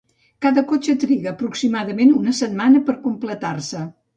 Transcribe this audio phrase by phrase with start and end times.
[0.45, 3.87] Cada cotxe triga aproximadament una setmana per a completar-se.